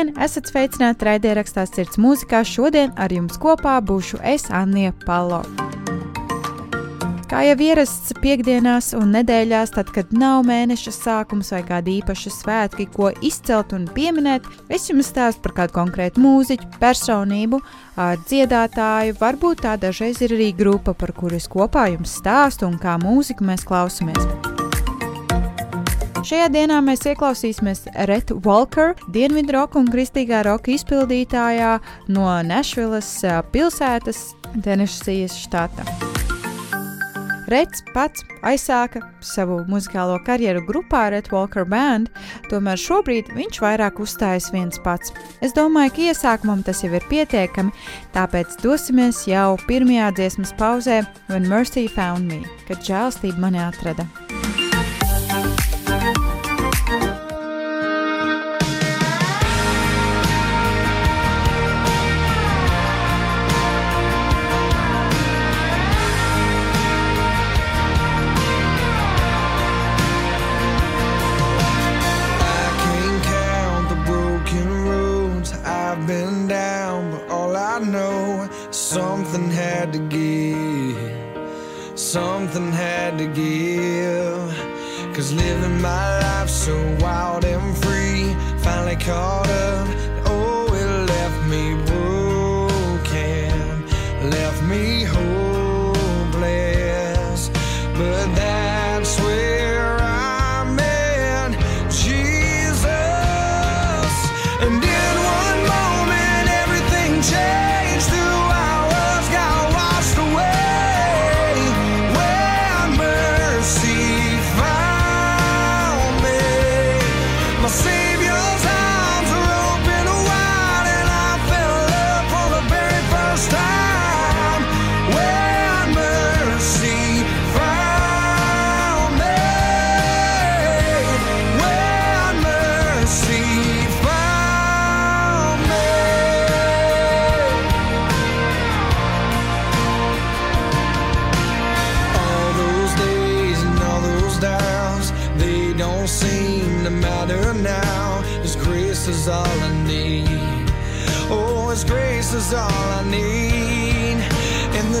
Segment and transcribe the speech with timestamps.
[0.00, 0.22] Labdien!
[0.24, 2.40] Esat sveicināti raidierakstā Sirds mūzikā.
[2.46, 5.42] Šodien ar jums kopā būšu es, Anija Palo.
[7.28, 12.88] Kā jau ierasts piekdienās un nedēļās, tad, kad nav mēneša sākums vai kādi īpaši svētki,
[12.90, 17.60] ko izcelt un pieminēt, es jums stāstu par kādu konkrētu mūziķu, personību,
[18.24, 19.18] dziedātāju.
[19.20, 23.46] Varbūt tā dažreiz ir arī grupa, par kuru es kopā jums stāstu un kā mūziku
[23.46, 24.49] mēs klausāmies.
[26.20, 31.78] Šajā dienā mēs ieklausīsimies Reta Walker, dienvidu roka un kristīgā roka izpildītājā
[32.12, 33.08] no Nešvilas
[33.54, 34.20] pilsētas,
[34.60, 35.86] Tenesijas štata.
[37.50, 42.12] Rets pats aizsāka savu muzikālo karjeru grupā Red Walker Band,
[42.52, 45.16] tomēr šobrīd viņš vairāk uzstājas viens pats.
[45.40, 47.72] Es domāju, ka iesākumam tas jau ir pietiekami,
[48.14, 51.00] tāpēc dosimies jau pirmajā dziesmas pauzē
[51.32, 54.06] When Mercy Found Me, kad žēlstība mani atrada.
[82.68, 85.14] Had to give.
[85.14, 89.88] Cause living my life so wild and free finally caught up.
[90.26, 91.89] Oh, it left me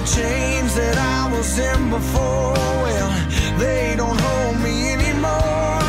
[0.00, 5.82] the chains that I was in before, well, they don't hold me anymore.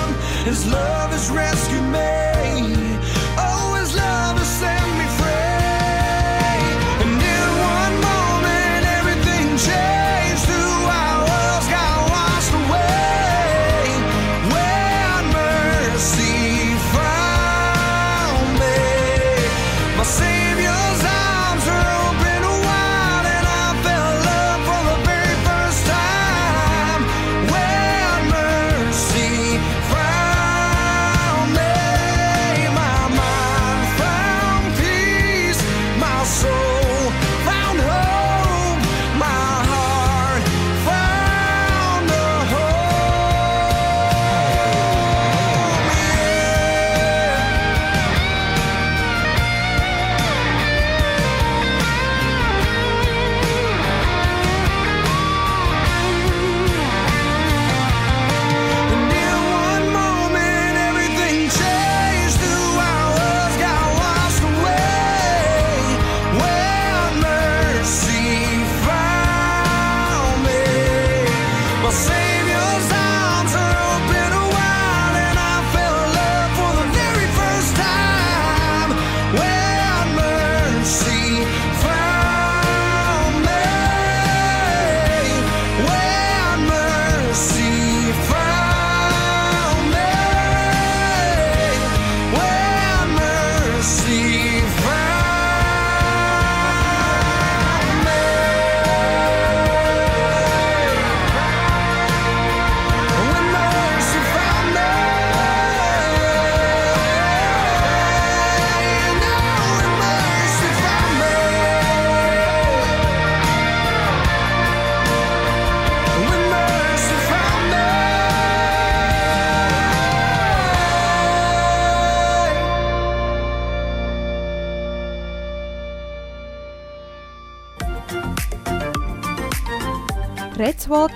[0.44, 2.31] His love has rescued me.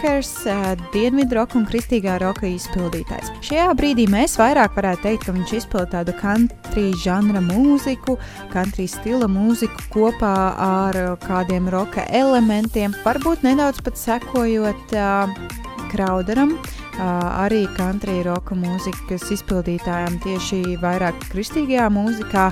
[0.05, 3.31] Uh, dienvidu roka un kristīgā roka izpildītājs.
[3.47, 8.13] Šajā brīdī mēs vairāk varētu teikt, ka viņš izpild tādu country žanra mūziku,
[8.53, 15.33] country stila mūziku kopā ar kādiem roka elementiem, varbūt nedaudz pat sekojot uh,
[15.89, 16.53] Krauderam.
[16.53, 17.01] Uh,
[17.41, 22.51] arī country roka mūzikas izpildītājiem tieši vairāk kristīgajā mūzikā.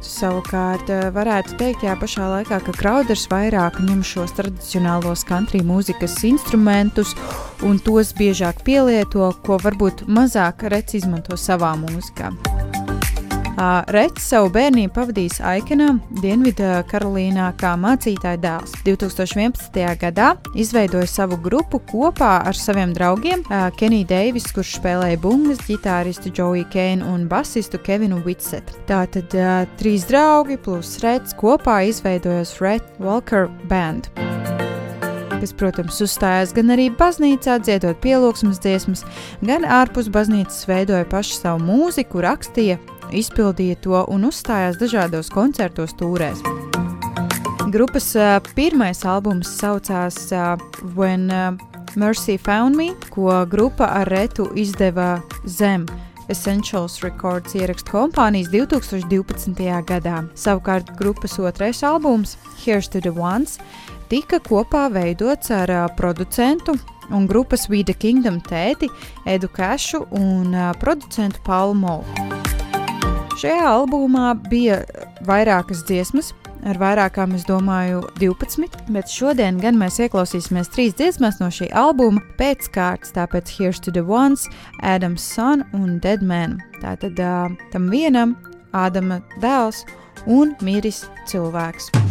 [0.00, 7.12] Savukārt, varētu teikt, jā, pašā laikā, ka Krauders vairāk ņem šos tradicionālos country mūzikas instrumentus
[7.66, 12.59] un tos biežāk pielieto, ko varbūt mazāk reci izmanto savā mūzikā.
[13.60, 15.90] Rets savu bērnību pavadījis Aikenā,
[16.22, 18.72] Dienvidā Karolīnā, kā mācītāja dēls.
[18.86, 19.76] 2011.
[20.00, 23.42] gadā izveidoja savu grupu kopā ar saviem draugiem
[23.76, 28.78] Keniju Deivis, kurš spēlēja bungas, ģitāristu Joeju Keinu un basistu Kevinu Vitsetu.
[28.88, 29.36] Tātad
[29.80, 34.08] trīs draugi plus Rets kopā izveidojas Red Walker Band
[35.40, 39.06] kas, protams, uzstājās gan arī baznīcā, dziedot pielūgsmes dziesmas,
[39.40, 42.76] gan ārpus baznīcas veidoja pašu savu mūziku, rakstīja
[43.12, 46.42] izpildīja to un uzstājās dažādos koncertos tūrēs.
[47.70, 50.56] Grupas uh, pirmais albums saucās uh,
[50.96, 51.54] When uh,
[51.94, 55.86] Mercy Found Me, ko grupa ar Retu izdeva zem
[56.30, 59.54] Essentials Records ierakstu kompānijas 2012.
[59.86, 60.22] gadā.
[60.34, 63.58] Savukārt grupas otrais albums, Here's to the Ones,
[64.10, 66.78] tika kopā veidots ar uh, producentu
[67.10, 68.90] un grupas We the Kingdom tēti
[69.26, 72.39] Edu Kašu un uh, producentu Paulu Molku.
[73.40, 74.82] Šajā albumā bija
[75.24, 76.34] vairākas dziesmas,
[76.68, 82.20] ar vairākām, es domāju, 12, bet šodien gan mēs ieklausīsimies trīs dziesmas no šī albuma
[82.36, 84.44] pēc kārtas, tāpēc Here's to the Ones,
[84.82, 86.58] Adams Son un Dead Man.
[86.84, 88.36] Tātad uh, tam vienam
[88.76, 89.86] Ādama dēls
[90.28, 92.09] un miris cilvēks.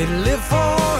[0.00, 0.99] They live for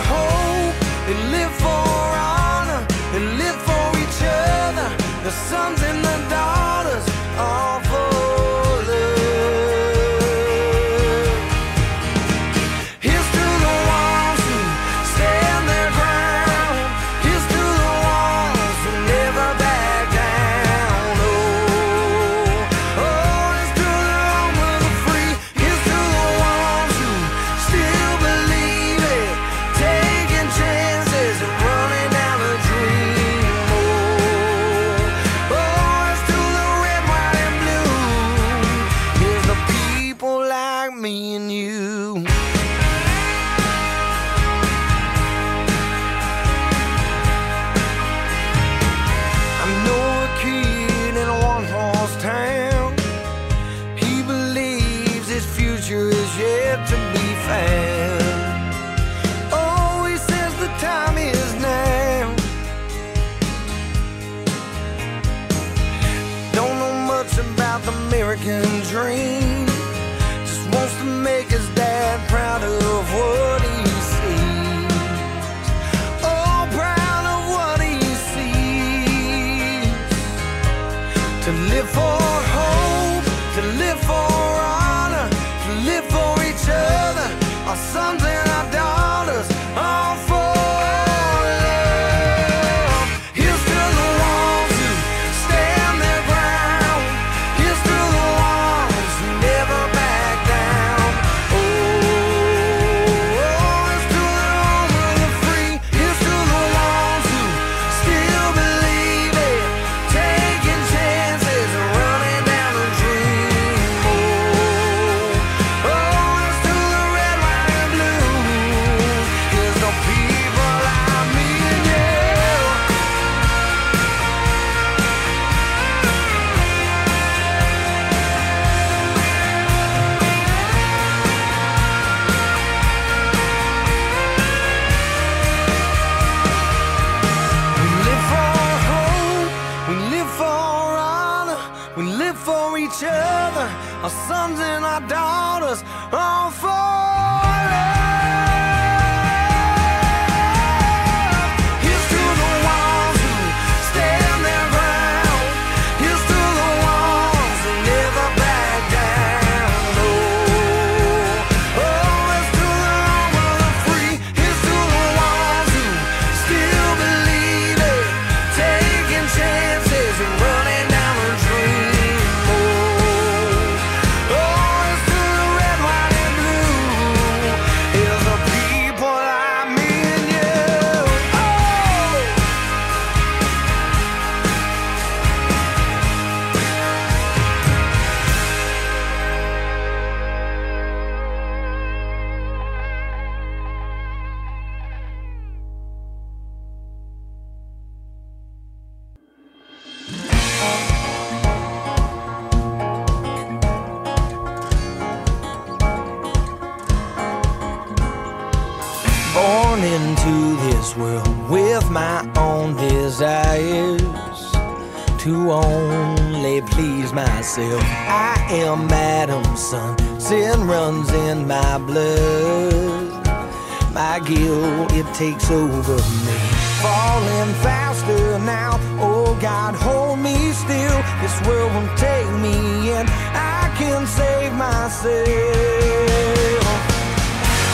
[229.50, 230.98] God, hold me still.
[231.20, 233.04] This world won't take me in.
[233.34, 235.26] I can save myself.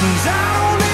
[0.00, 0.85] Cause I don't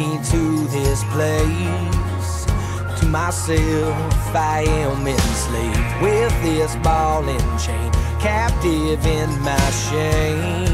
[0.00, 2.46] to this place.
[3.00, 10.68] To myself, I am enslaved with this ball and chain, captive in my shame.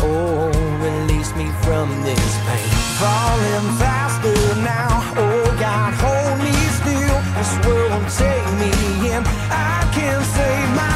[0.00, 0.48] Oh,
[0.80, 2.70] release me from this pain.
[3.00, 5.04] Falling faster now.
[5.16, 7.18] Oh, God, hold me still.
[7.36, 8.72] This world won't take me
[9.12, 9.22] in.
[9.52, 10.93] I can't save my.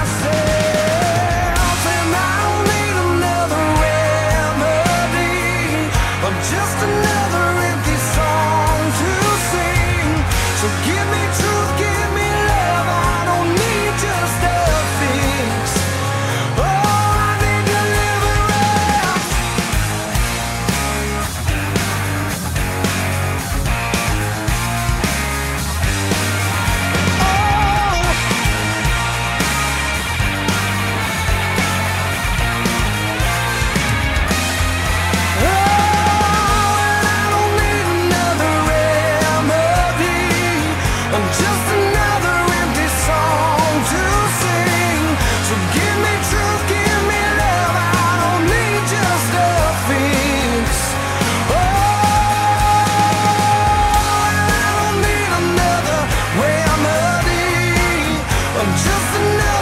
[59.19, 59.58] tonight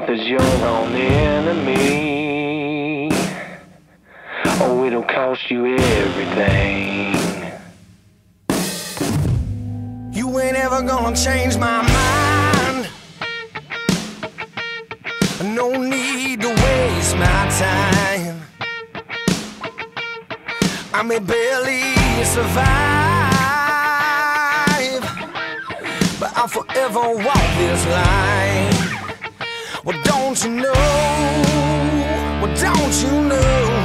[0.00, 1.90] yourself as your own enemy.
[4.62, 7.14] Oh, it'll cost you everything.
[10.12, 12.88] You ain't ever gonna change my mind.
[15.56, 18.42] No need to waste my time.
[20.92, 22.70] I may barely survive,
[26.20, 28.39] but I'll forever walk this line
[30.44, 30.72] you know?
[32.40, 33.79] Well, don't you know?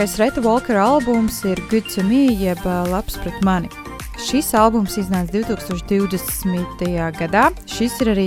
[0.00, 3.68] Jaunākais Reta Walkera albums ir Good to Me, jeb Labs pret mani.
[4.16, 6.84] Šis albums iznāca 2020.
[7.18, 7.50] gadā.
[7.68, 8.26] Šis ir arī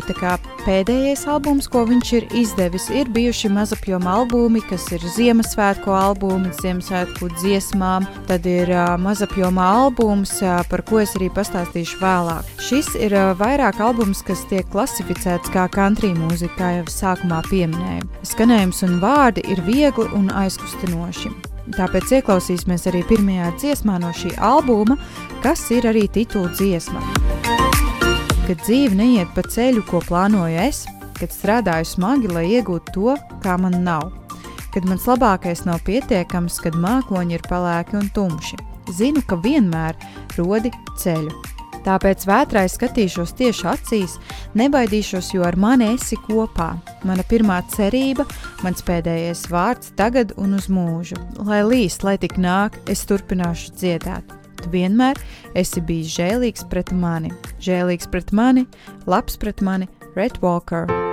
[0.65, 2.89] pēdējais albums, ko viņš ir izdevis.
[2.89, 8.05] Ir bijuši mazapjoma albumi, kas ir Ziemassvētku albumi, Ziemassvētku dziesmām.
[8.27, 12.45] Tad ir uh, mazapjoma albums, uh, par ko es arī pastāstīšu vēlāk.
[12.61, 18.09] Šis ir uh, vairāk albums, kas tiek klasificēts kā country mūzika, kā jau sākumā pieminēju.
[18.29, 21.52] Skanējums un vārdi ir viegli un aizkustinoši.
[21.71, 24.97] Tāpēc ieklausīsimies arī pirmajā dziesmā no šī albuma,
[25.43, 26.99] kas ir arī titula dziesma.
[28.43, 30.83] Kad dzīve neiet pa ceļu, ko plānoju es,
[31.15, 34.11] kad strādāju smagi, lai iegūtu to, kā man nav,
[34.75, 38.59] kad mans labākais nav pietiekams, kad mākoņi ir pelēki un tumši.
[38.91, 39.95] Zinu, ka vienmēr
[40.35, 41.52] rodi ceļu.
[41.83, 44.15] Tāpēc vētrai skatīšos tieši acīs,
[44.59, 46.71] nebaidīšos, jo ar mani esi kopā.
[47.03, 48.25] Mana pirmā cerība,
[48.63, 51.19] mans pēdējais vārds tagad un uz mūžu.
[51.43, 54.37] Lai līst, lai tik nāk, es turpināšu dziedāt.
[54.63, 55.19] Tu vienmēr
[55.59, 58.63] esi bijis žēlīgs pret mani, žēlīgs pret mani,
[59.05, 61.12] labs pret mani, Red Walker.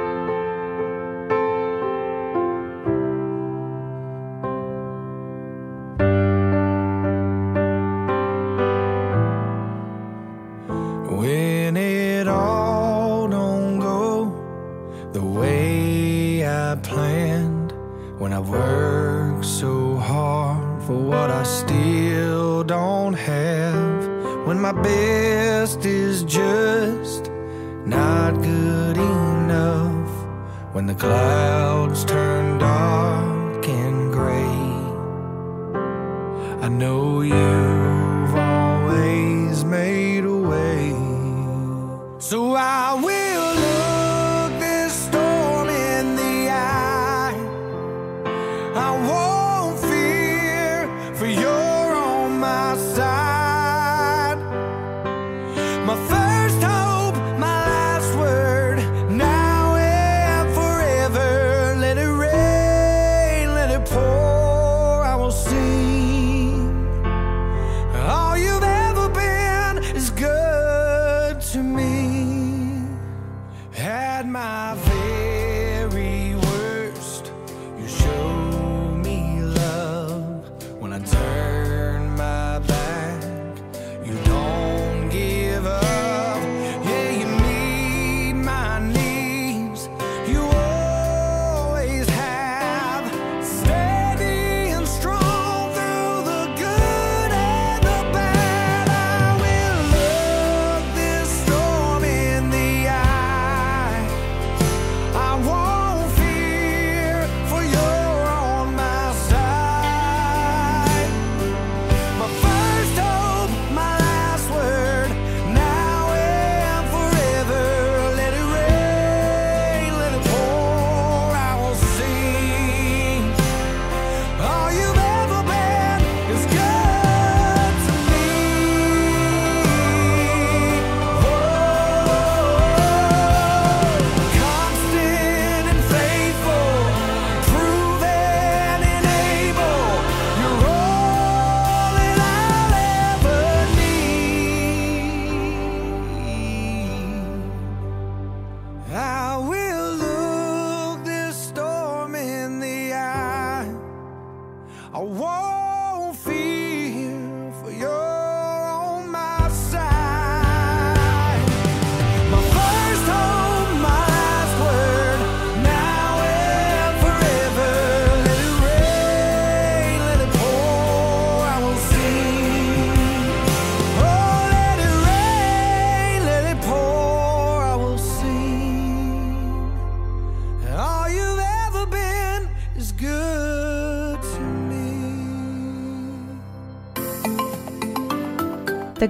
[16.70, 17.72] I planned
[18.20, 24.06] when I worked so hard for what I still don't have.
[24.46, 27.28] When my best is just
[27.85, 30.12] not good enough.
[30.72, 34.61] When the clouds turn dark and gray,
[36.64, 37.79] I know you.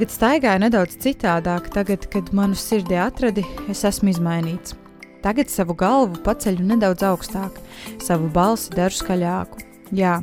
[0.00, 4.72] Tagad staigāju nedaudz citādāk, tagad, kad manu sirdī atradi, es esmu izmainīts.
[5.20, 7.58] Tagad savu galvu paceļu nedaudz augstāk,
[8.00, 9.60] savu balsi daru skaļāku.
[9.92, 10.14] Jā,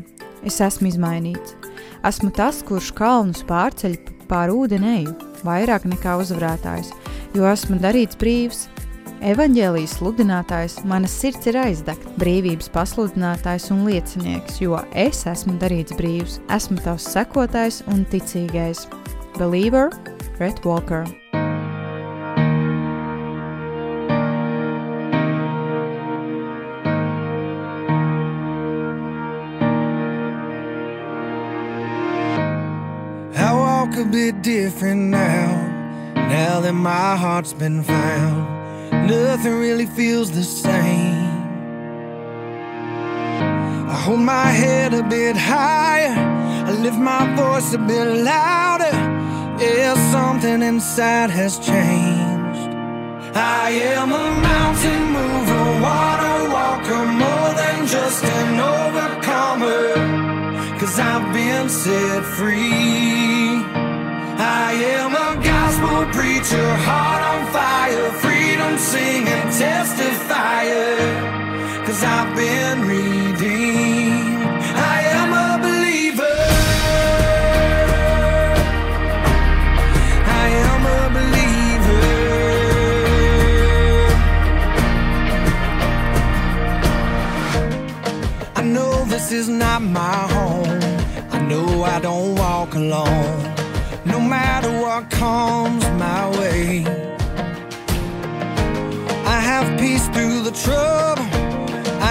[0.42, 1.54] es esmu izmainīts.
[2.10, 5.14] Esmu tas, kurš kalnus pārceļ pār ūdeneju,
[5.46, 6.90] vairāk nekā uzvarētājs,
[7.38, 8.64] jo esmu darīts brīvs.
[9.22, 16.40] Evangelijas sludinātājs, manas sirds ir aizdegta, brīvības pasludinātājs un liecinieks, jo es esmu darīts brīvs,
[16.58, 18.88] esmu tavs sekotājs un ticīgais.
[19.38, 19.92] Believer,
[20.40, 21.06] Red Walker.
[34.00, 36.14] a bit different now.
[36.14, 41.26] Now that my heart's been found, nothing really feels the same.
[43.90, 46.14] I hold my head a bit higher,
[46.68, 48.97] I lift my voice a bit louder.
[49.60, 52.70] Yeah, something inside has changed.
[53.36, 59.98] I am a mountain mover, water walker, more than just an overcomer.
[60.80, 63.66] Cause I've been set free.
[64.38, 71.00] I am a gospel preacher, heart on fire, freedom singing, testifier.
[71.84, 73.17] Cause I've been redeemed.
[89.30, 90.80] This is not my home.
[91.32, 93.54] I know I don't walk alone.
[94.06, 96.86] No matter what comes my way.
[99.36, 101.28] I have peace through the trouble.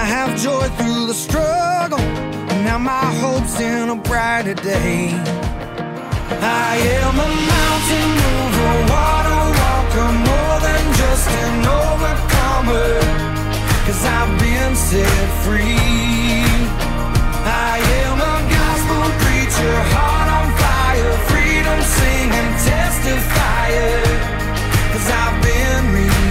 [0.01, 2.05] I have joy through the struggle.
[2.67, 5.09] Now my hope's in a brighter day.
[6.69, 12.93] I am a mountain mover, water walker, more than just an overcomer.
[13.87, 16.46] Cause I've been set free.
[19.93, 22.49] Heart on fire, freedom singing.
[24.93, 26.26] Cause I've been redeemed.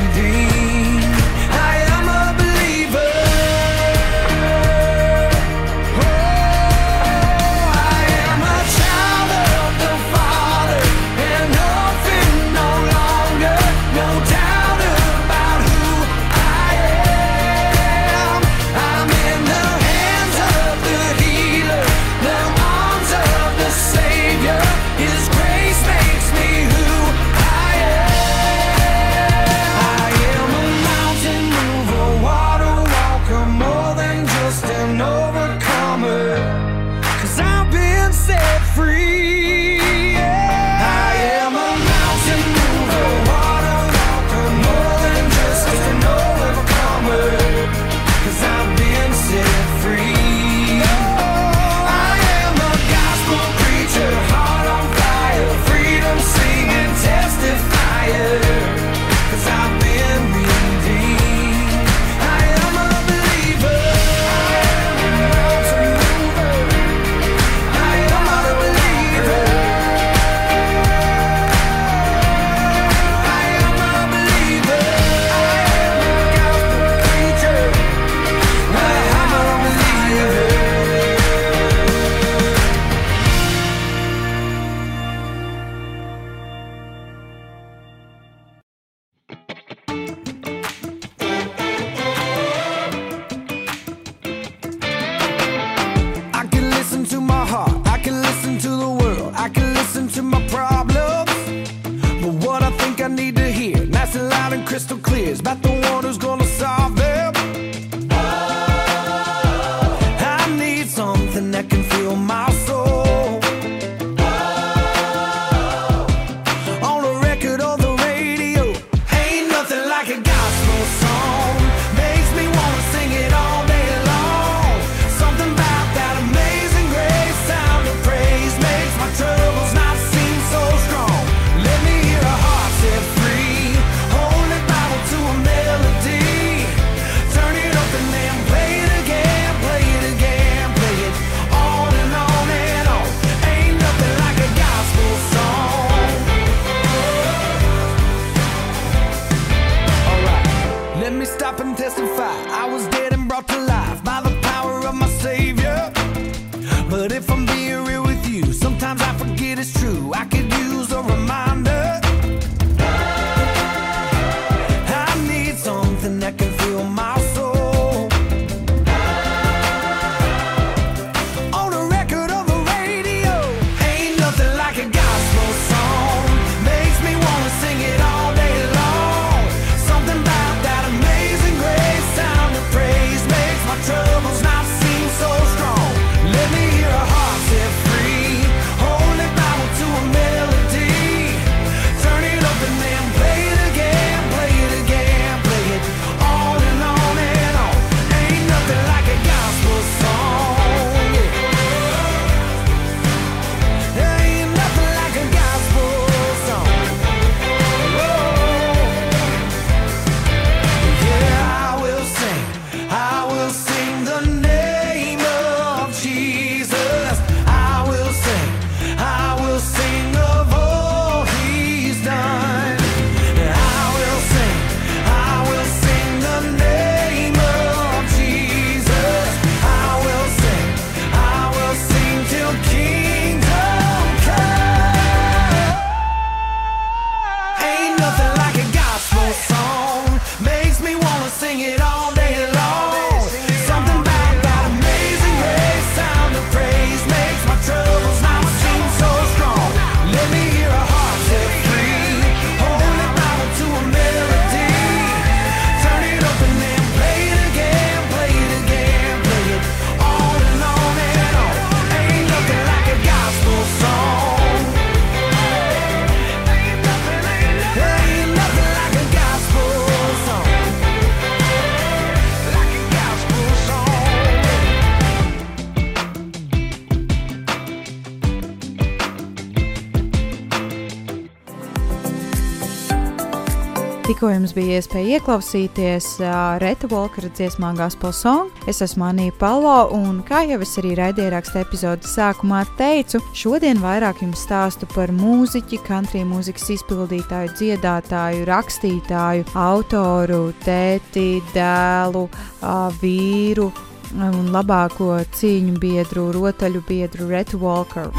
[284.06, 288.52] Tikko jums bija iespēja ieklausīties uh, Reta Volkera dziesmā Gospel Song.
[288.70, 294.20] Es esmu Anija Palo, un kā jau es arī raidierakstu epizodes sākumā teicu, šodien vairāk
[294.22, 303.72] jums stāstu par mūziķi, country mūzikas izpildītāju, dziedātāju, rakstītāju, autoru, tēti, dēlu, uh, vīru
[304.14, 308.14] un labāko cīņu biedru, rotaļu biedru Retu Walkeru.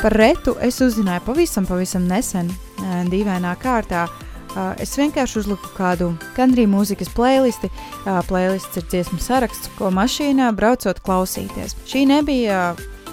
[0.00, 2.50] Par Retu es uzzināju pavisam, pavisam nesen,
[3.14, 4.08] dīvainā kārtā.
[4.82, 7.70] Es vienkārši uzliku kādu country mūzikas playlisti.
[8.26, 11.76] Playlists ir dziesmu saraksts, ko mašīnā braucot klausīties.
[11.86, 12.72] Šī nebija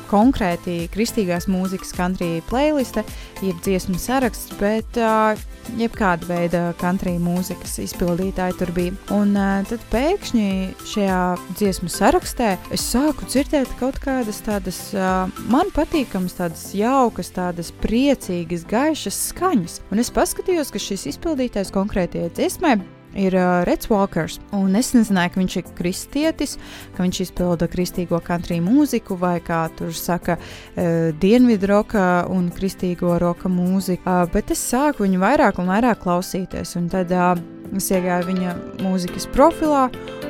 [0.10, 3.04] konkrēti kristīgās mūzikas country playliste,
[3.44, 5.38] jeb dziesmu saraksts, bet uh,
[5.80, 8.96] jebkāda veida country mūzikas izpildītāji tur bija.
[9.16, 10.50] Un uh, tad pēkšņi
[10.94, 11.22] šajā
[11.60, 18.68] dziesmu sarakstē es sāku dzirdēt kaut kādas tādas uh, man patīkamas, tādas jaukas, tādas priecīgas,
[18.70, 19.82] gaišas skaņas.
[19.92, 22.78] Un es paskatījos, ka šis izpildītājs konkrētajai dziesmai
[23.18, 24.38] ir uh, Reds Walkers.
[24.56, 26.56] Un es nezināju, ka viņš ir kristietis,
[26.96, 33.18] ka viņš izpilda kristīgo country mūziku, vai kā tur saka, uh, dienvidu roka un kristīgo
[33.22, 34.06] roka mūziku.
[34.06, 36.78] Uh, bet es sāku viņu vairāk un vairāk klausīties.
[36.80, 37.34] Un tad uh,
[37.76, 39.88] es iegāju viņa mūzikas profilā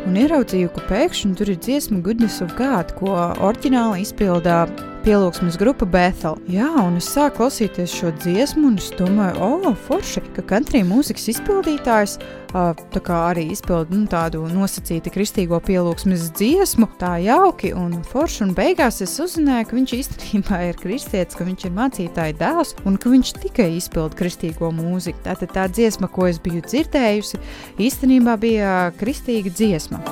[0.08, 4.64] un ieraudzīju, ka pēkšņi tur ir dziesma Goodness of God, ko oriģināli izpildā
[5.08, 6.36] pielūgsmes grupa Bethel.
[6.52, 10.82] Jā, un es sāku klausīties šo dziesmu, un es domāju, o, oh, forši, ka country
[10.84, 12.74] mūzikas izpildītājs uh,
[13.16, 18.42] arī izpilda nu, tādu nosacītu kristīgo pielūgsmes dziesmu, tā jauki un forši.
[18.50, 23.00] Un beigās es uzzināju, ka viņš īstenībā ir kristietis, ka viņš ir mācītāja dēls un
[23.00, 25.24] ka viņš tikai izpilda kristīgo mūziku.
[25.30, 27.40] Tātad tā dziesma, ko es biju dzirdējusi,
[27.80, 30.04] īstenībā bija kristīga dziesma.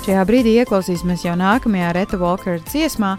[0.00, 3.14] Šajā brīdī ieklausīsimies jau nākamajā Reta Walkera dziesmā,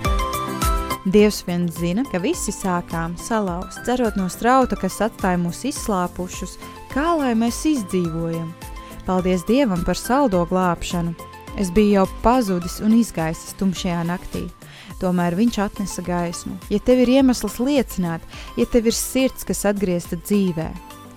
[1.05, 6.59] Dievs vien zina, ka visi sākām salauzt, cerot no strauta, kas atstāja mūs izslāpušus,
[6.93, 8.51] kā lai mēs izdzīvojam.
[9.07, 11.15] Paldies Dievam par saldo glābšanu!
[11.57, 14.43] Es biju jau pazudis un izgaisis tumšajā naktī.
[15.01, 16.53] Tomēr viņš atnesa gaismu.
[16.69, 18.21] Ja tev ir iemesls liecināt,
[18.61, 20.69] ja tev ir sirds, kas atgriezta dzīvē,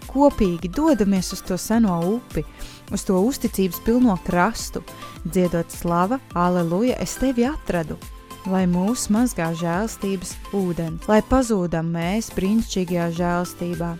[0.09, 2.47] kopīgi dodamies uz to seno upi,
[2.89, 4.81] uz to uzticības pilno krastu,
[5.29, 8.01] dziedot slava, aleluja, es tevi atradu,
[8.51, 13.91] lai mūs mazgā žēlstības ūdens, lai pazūdam mēs brīnišķīgajā žēlstībā.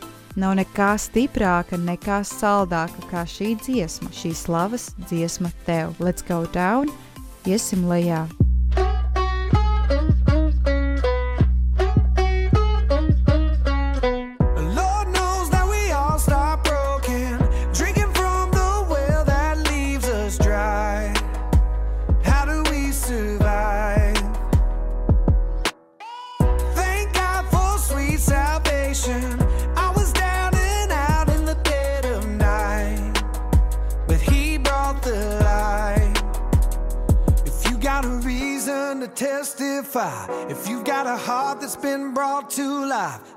[0.41, 5.95] Nav nekā stiprāka, nekā saldāka kā šī dziesma, šī slavas dziesma tev.
[6.03, 6.91] Let's go down,
[7.47, 8.27] iesim lejā!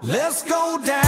[0.02, 1.07] Let's go down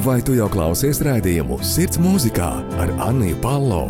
[0.00, 2.48] Vai tu jau klausies raidījumu Sirds mūzikā
[2.80, 3.84] ar Anniju Palo?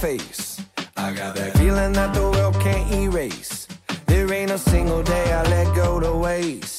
[0.00, 0.60] Face.
[0.96, 3.68] I got that feeling that the world can't erase.
[4.06, 6.73] There ain't a single day I let go to waste.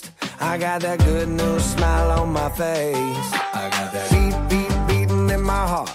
[0.55, 3.29] I got that good news smile on my face.
[3.61, 5.91] I got that beat, beat, beating in my heart.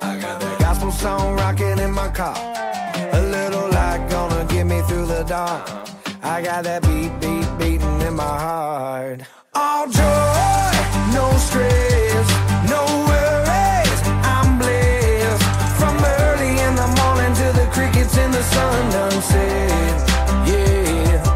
[0.00, 2.34] I got that gospel song rocking in my car.
[3.12, 5.68] A little light gonna get me through the dark.
[6.22, 9.20] I got that beat, beat, beating in my heart.
[9.52, 10.72] All joy,
[11.12, 12.26] no stress,
[12.72, 14.00] no worries.
[14.24, 15.44] I'm blessed.
[15.76, 20.48] From early in the morning to the crickets in the sun set.
[20.48, 21.31] Yeah.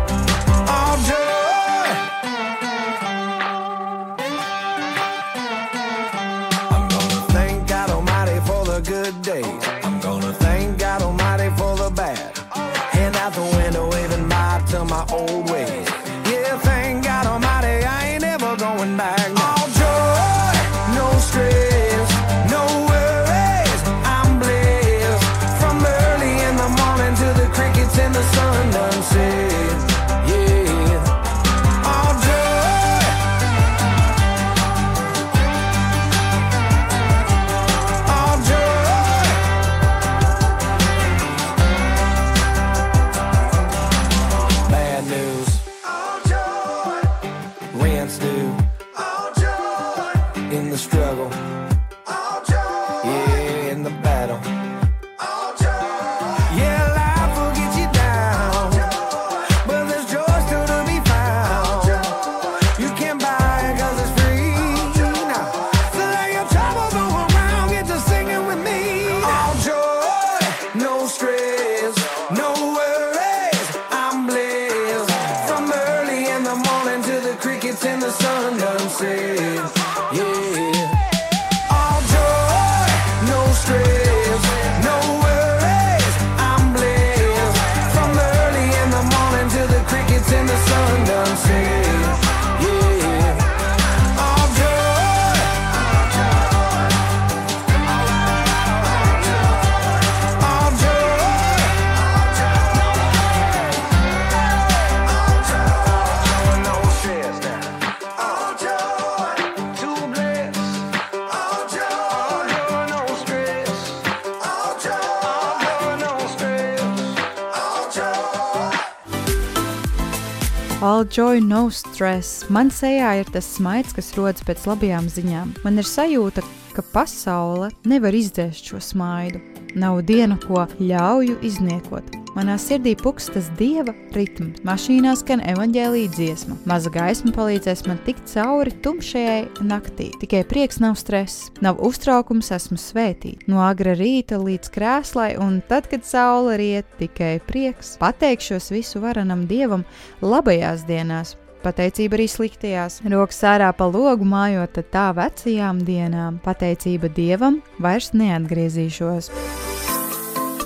[121.92, 122.44] Stress.
[122.52, 125.54] Man sejā ir tas smaids, kas rodas pēc labajām ziņām.
[125.64, 126.44] Man ir sajūta,
[126.76, 129.40] ka pasaule nevar izdzēst šo smaidu.
[129.76, 132.14] Nav dienu, ko ļauju izniekot.
[132.36, 136.56] Manā sirdī pukstas dieva ritms, mašīnā skan evaņģēlīja dziesma.
[136.68, 140.10] Maza gaisma palīdzēs man tikt cauri tumšajai naktī.
[140.20, 143.48] Tikai prieks nav stress, nav uztraukums, esmu svētīta.
[143.48, 147.96] No agra rīta līdz krēslai, un tad, kad saule riet, tikai prieks.
[148.04, 149.88] Pateikšos visu varenam dievam
[150.20, 151.38] labajās dienās.
[151.64, 153.00] Pateicība arī sliktajās.
[153.12, 156.40] Rokas ārā pa logu mājot tad tā vecajām dienām.
[156.44, 159.30] Pateicība dievam vairs neatgriezīšos.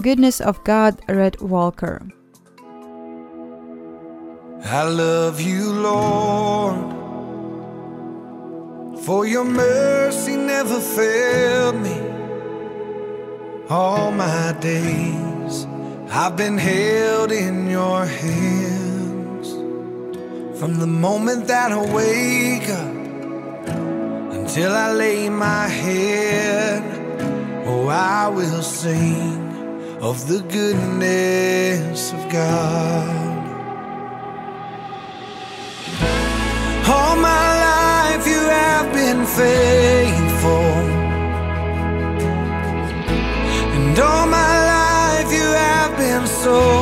[0.00, 2.00] Goodness of God, Red Walker.
[4.64, 6.92] I love you, Lord,
[9.04, 11.96] for your mercy never failed me.
[13.70, 15.66] All my days
[16.12, 18.79] I've been held in your hands.
[20.60, 22.94] From the moment that I wake up
[24.34, 26.82] until I lay my head,
[27.66, 29.40] oh, I will sing
[30.02, 33.38] of the goodness of God.
[36.86, 40.74] All my life you have been faithful,
[43.76, 46.79] and all my life you have been so.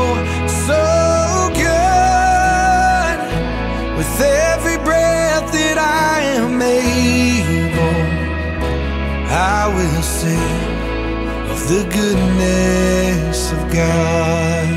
[11.69, 14.69] the goodness of God.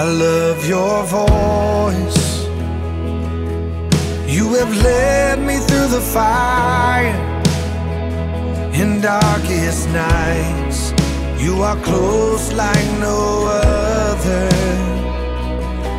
[0.00, 2.46] I love your voice.
[4.26, 7.14] You have led me through the fire
[8.72, 10.94] in darkest nights.
[11.38, 14.48] You are close like no other.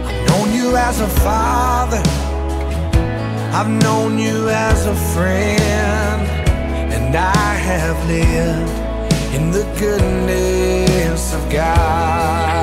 [0.07, 2.01] I've known you as a father.
[3.53, 6.21] I've known you as a friend,
[6.95, 8.82] and I have lived
[9.33, 12.62] in the goodness of God.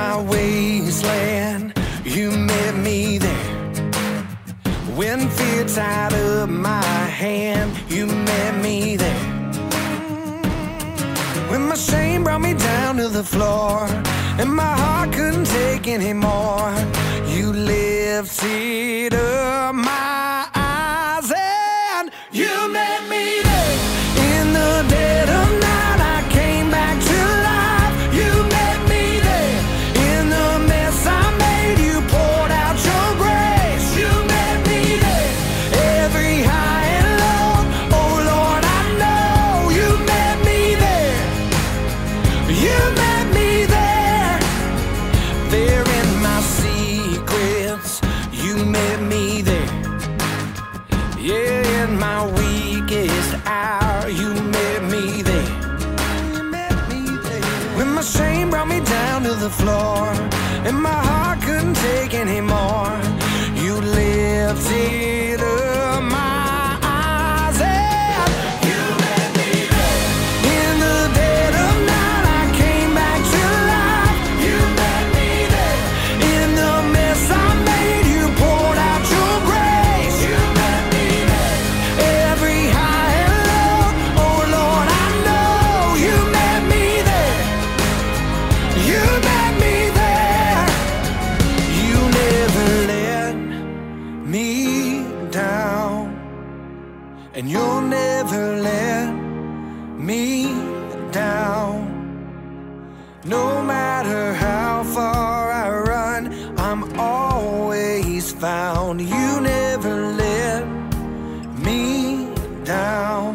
[0.00, 1.66] my wasteland.
[2.16, 3.50] You met me there.
[4.98, 9.26] When fear tied up my hand, you met me there.
[11.50, 13.76] When my shame brought me down to the floor,
[14.40, 16.72] and my heart couldn't take anymore,
[17.34, 19.09] you lifted.
[106.70, 109.00] I'm always found.
[109.00, 110.64] You never let
[111.58, 113.34] me down.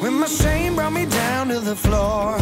[0.00, 2.38] When my shame brought me down to the floor.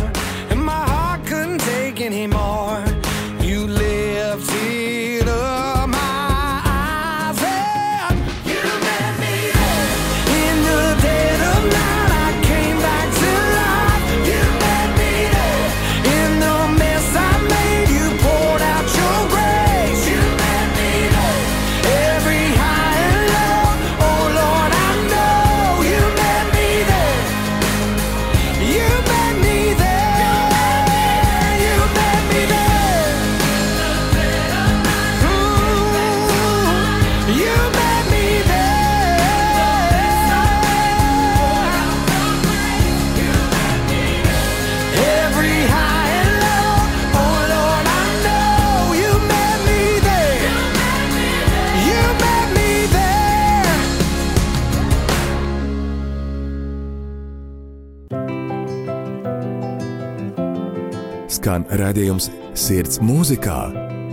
[61.51, 63.59] skan redzējums Sirds mūzikā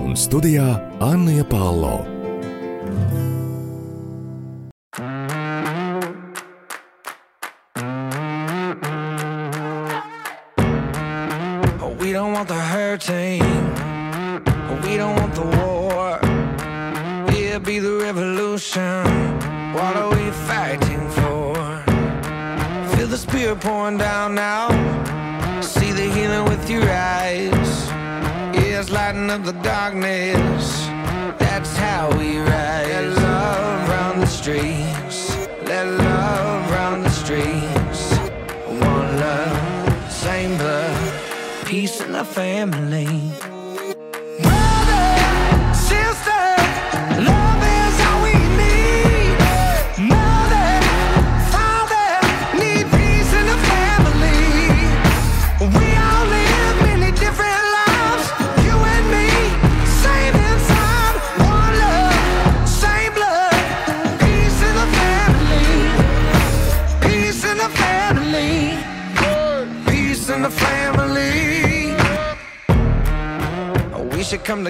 [0.01, 0.73] un studijā
[1.05, 2.16] Anna Palo.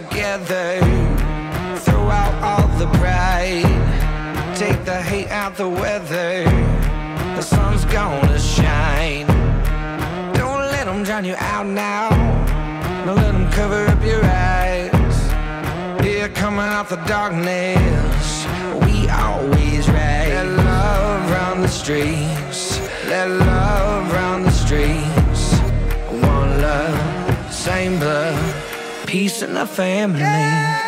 [0.10, 0.80] together.
[1.80, 4.56] Throw out all the pride.
[4.56, 6.44] Take the hate out the weather.
[7.36, 9.28] The sun's gonna shine.
[10.34, 12.10] Don't let them drown you out now.
[13.06, 15.18] Don't let them cover up your eyes.
[16.04, 18.46] Here coming out the darkness.
[18.86, 22.80] We always rise Let love run the streets.
[23.08, 25.42] Let love run the streets.
[26.10, 28.47] One love, same blood
[29.08, 30.87] peace in the family.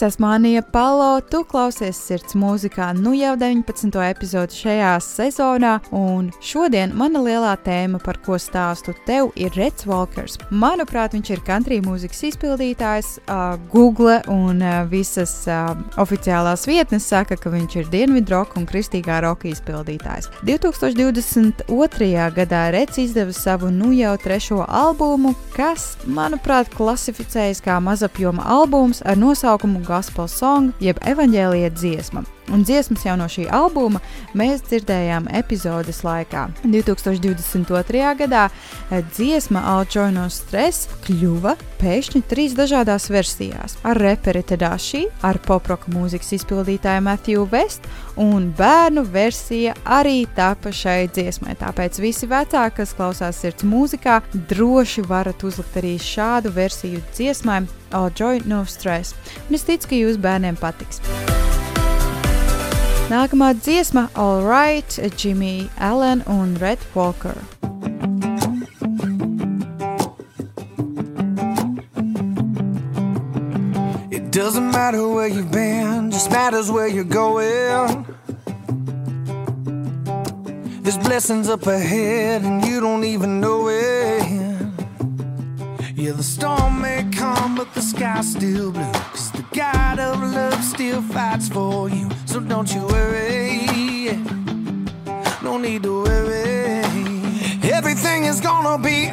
[0.00, 3.98] Es esmu Anija Palo, tu klausies sirds mūzikā, nu jau 19.
[4.08, 10.38] epizodi šajā sezonā, un šodien mana lielā tēma, par ko stāstu tev, ir Reds Walkers.
[10.48, 13.10] Manuprāt, viņš ir country mūzikas izpildītājs.
[13.26, 18.64] Uh, Google un uh, visas uh, oficiālās vietnes saka, ka viņš ir dienvidu roka un
[18.70, 20.30] kristīgā roka izpildītājs.
[20.48, 22.10] 2022.
[22.40, 29.20] gadā Reds izdeva savu nu jau trešo albumu, kas, manuprāt, klasificējas kā mazapjoma albums ar
[29.20, 32.22] nosaukumu Gospel Song, jeb evaņģēlīja dziesma.
[32.50, 34.00] Un dziesmas jau no šī albuma
[34.34, 36.48] mēs dzirdējām epizodes laikā.
[36.64, 38.02] 2022.
[38.18, 45.06] gadā eh, dziesma All Joy No Stress kļuva pēkšņi trīs dažādās versijās- ar reperi Tadashi,
[45.22, 47.86] ar poproka mūzikas izpildītāju Matthew West,
[48.16, 51.56] un bērnu versija arī tapa šai dziesmai.
[51.56, 58.10] Tāpēc visi vecāki, kas klausās sirds mūzikā, droši varat uzlikt arī šādu versiju dziesmai All
[58.10, 59.14] Joy No Stress.
[59.48, 61.00] Un es ticu, ka jūs bērniem patiks.
[63.10, 67.34] Nākamā dziesma- All Right, Jimmy Allen un Red Walker.
[74.12, 78.06] It doesn't matter where you've been, just matters where you're going.
[80.82, 84.22] There's blessings up ahead, and you don't even know it.
[85.96, 89.39] Yeah, the storm may come, but the sky's still blue.
[89.60, 92.08] God of love still fights for you.
[92.24, 94.16] So don't you worry.
[95.42, 96.80] No need to worry.
[97.70, 99.10] Everything is gonna be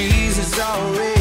[0.00, 1.19] Jesus already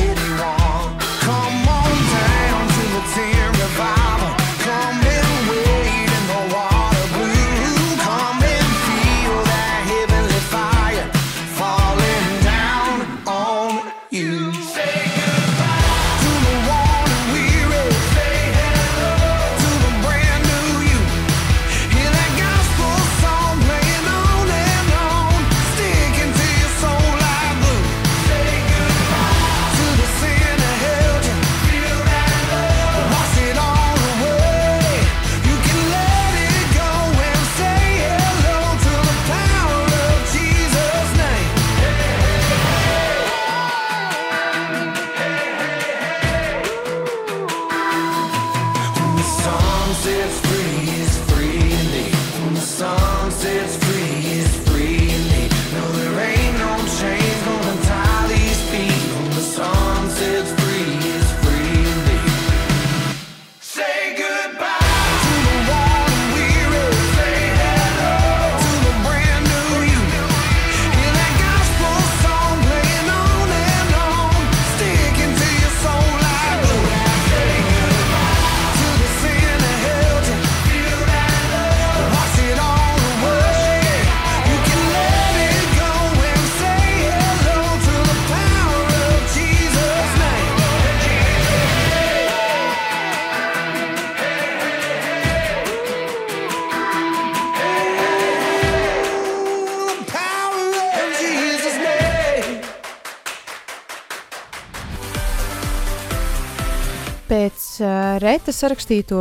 [108.50, 109.18] Reta sarakstīto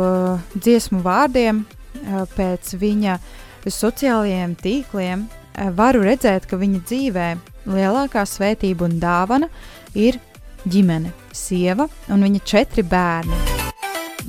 [0.57, 3.19] dziesmu vārdiem, uh, pēc viņa
[3.61, 7.27] sociālajiem tīkliem, uh, varu redzēt, ka viņa dzīvē
[7.69, 9.51] lielākā svētība un dāvana
[9.93, 10.17] ir
[10.65, 13.58] ģimene, sieva un viņa četri bērni.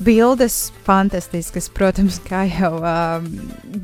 [0.01, 3.21] Bildes fantastiskas, protams, kā jau uh,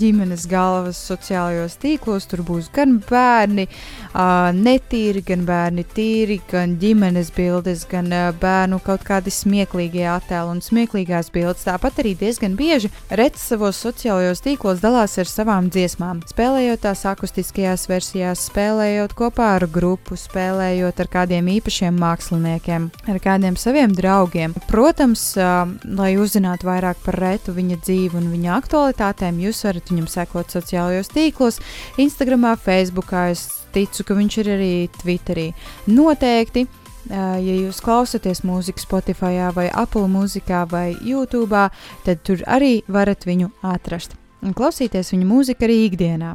[0.01, 2.25] ģimenes galvas sociālajos tīklos.
[2.31, 8.79] Tur būs gan bērni, uh, netīri, gan bērni tīri, gan ģimenes bildes, gan uh, bērnu
[8.87, 11.67] kaut kādi smieklīgi attēli un smieklīgās bildes.
[11.69, 17.87] Tāpat arī diezgan bieži Rets savos sociālajos tīklos dalās ar savām dziesmām, spēlējot tās akustiskajās
[17.93, 24.57] versijās, spēlējot kopā ar grupu, spēlējot ar kādiem īpašiem māksliniekiem, ar kādiem saviem draugiem.
[24.73, 25.69] Protams, uh,
[26.07, 31.11] lai uzzinātu vairāk par Retu, viņa dzīvi un viņa aktualitātēm, jūs varat viņam sekot sociālajos
[31.11, 31.61] tīklos,
[32.03, 33.13] Instagram, Facebook.
[33.33, 35.49] Es ticu, ka viņš ir arī Twitterī.
[35.91, 36.67] Noteikti.
[37.07, 41.69] Ja jūs klausāties mūziku Spotify, vai Apple mūzikā, vai YouTube,
[42.03, 46.35] tad tur arī varat viņu atrast un klausīties viņa mūziku arī ikdienā.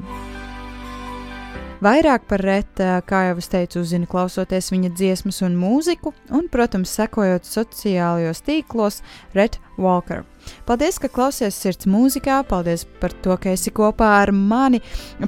[1.82, 6.94] Vairāk par Rētu, kā jau es teicu, uzzina klausoties viņa dziesmas un mūziku, un, protams,
[6.94, 9.02] sekojot sociālajos tīklos
[9.34, 10.22] Red Walker.
[10.66, 14.82] Paldies, ka klausies sirds mūzikā, paldies par to, ka esi kopā ar mani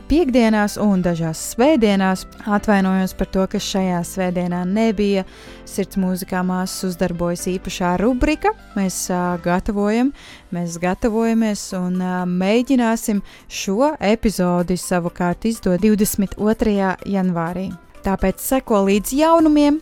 [0.10, 2.26] piekdienās un dažās svētdienās.
[2.48, 5.26] Atvainojos par to, ka šajā svētdienā nebija
[5.70, 8.54] sirds mūzikā māsas uzdarbojas īpašā rubrika.
[8.78, 10.14] Mēs uh, gatavojam,
[10.54, 16.94] mēs gatavojamies un uh, mēģināsim šo epizodi savukārt izdot 22.
[17.10, 17.72] janvārī.
[18.04, 19.78] Tāpēc seko līdz jaunumiem,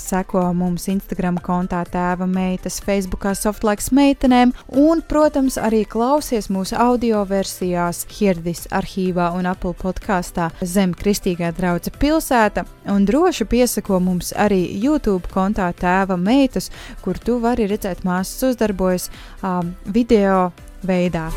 [0.00, 7.24] seko mums Instagram kontā tēva meitas, Facebookā softlaiks meitenēm, un, protams, arī klausies mūsu audio
[7.28, 14.62] versijās Hirdis arhīvā un Apple podkāstā Zem Kristīgā draudze pilsēta, un droši piesako mums arī
[14.82, 16.70] YouTube kontā tēva meitas,
[17.02, 19.10] kur tu vari redzēt māsas uzdarbojas
[19.42, 20.50] um, video
[20.86, 21.30] veidā.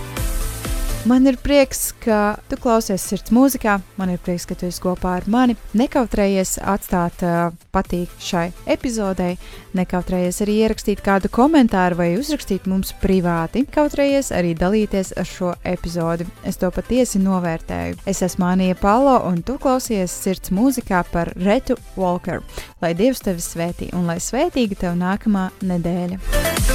[1.06, 5.12] Man ir prieks, ka tu klausies sirds mūzikā, man ir prieks, ka tu esi kopā
[5.20, 5.54] ar mani.
[5.78, 9.36] Nekautrējies atstāt uh, patīk šai epizodei,
[9.78, 13.68] nekautrējies arī ierakstīt kādu komentāru vai uzrakstīt mums privāti.
[13.76, 16.26] Kautrējies arī dalīties ar šo epizodi.
[16.42, 18.02] Es to patiesi novērtēju.
[18.10, 22.42] Es esmu Anija Palo, un tu klausies sirds mūzikā par Retu Walker.
[22.82, 26.75] Lai Dievs tevi svētī un lai svētīga tev nākamā nedēļa!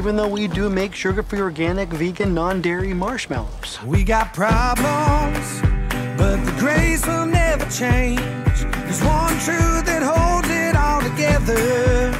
[0.00, 3.78] Even though we do make sugar free, organic, vegan, non dairy marshmallows.
[3.84, 5.60] We got problems,
[6.16, 8.18] but the grace will never change.
[8.18, 12.12] There's one truth that holds it all together.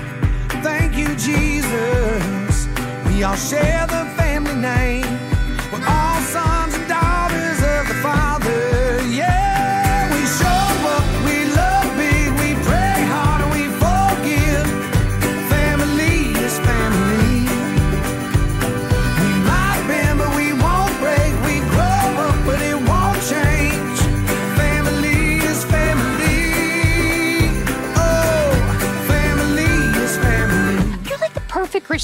[0.62, 2.68] Thank you, Jesus.
[3.06, 5.09] We all share the family name.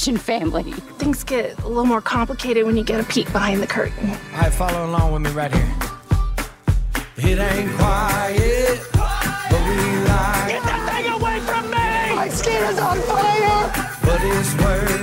[0.07, 0.63] Christian family.
[1.01, 4.09] Things get a little more complicated when you get a peek behind the curtain.
[4.09, 5.75] All right, follow along with me right here.
[7.17, 9.77] It ain't quiet, but we
[10.07, 10.47] like.
[10.47, 12.15] Get that thing away from me!
[12.15, 13.73] My skin is on fire!
[14.05, 14.96] But it's worth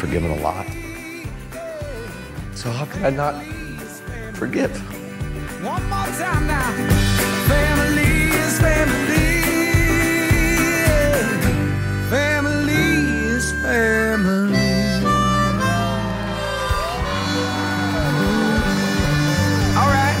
[0.00, 0.66] forgiven a lot.
[2.54, 3.34] So how could I not
[4.34, 4.74] forgive?
[5.62, 6.72] One more time now.
[7.46, 9.42] Family is family.
[12.08, 12.72] Family
[13.28, 14.64] is family.
[19.76, 20.18] All right.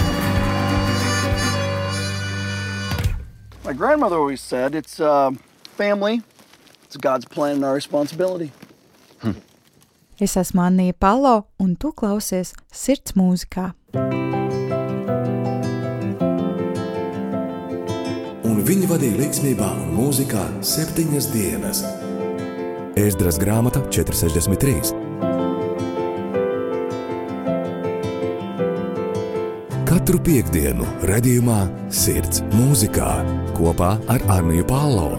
[3.64, 5.30] My grandmother always said it's uh,
[5.78, 6.20] family,
[6.84, 8.52] it's God's plan and our responsibility.
[10.20, 13.72] Es esmu Anija Palo, un tu klausies sirds mūzikā.
[18.60, 21.78] un viņi vadīja līdzsvarā un mūzikā septiņas dienas.
[23.00, 24.92] Ēzdras grāmata 463.
[29.88, 33.12] Katru piekdienu, redzējumā, sirds mūzikā
[33.56, 35.16] kopā ar Arniju Pālau.